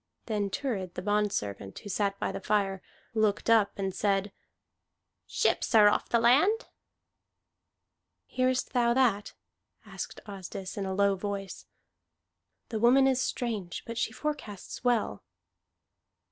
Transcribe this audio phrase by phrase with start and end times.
[0.25, 2.81] Then Thurid the bondservant, who sat by the fire,
[3.13, 4.31] looked up and said,
[5.27, 6.69] "Ships are off the land."
[8.25, 9.33] "Hearest thou that?"
[9.85, 11.67] asked Asdis in a low voice.
[12.69, 15.23] "The woman is strange, but she forecasts well."